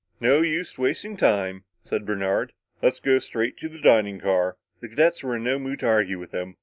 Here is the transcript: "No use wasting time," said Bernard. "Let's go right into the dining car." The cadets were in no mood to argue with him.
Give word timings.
"No 0.19 0.41
use 0.41 0.79
wasting 0.79 1.15
time," 1.15 1.63
said 1.83 2.07
Bernard. 2.07 2.53
"Let's 2.81 2.99
go 2.99 3.19
right 3.35 3.49
into 3.51 3.69
the 3.69 3.77
dining 3.79 4.19
car." 4.19 4.57
The 4.79 4.89
cadets 4.89 5.23
were 5.23 5.35
in 5.35 5.43
no 5.43 5.59
mood 5.59 5.81
to 5.81 5.87
argue 5.89 6.17
with 6.17 6.31
him. 6.31 6.57